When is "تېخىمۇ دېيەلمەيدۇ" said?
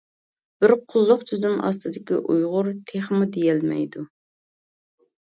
2.91-4.03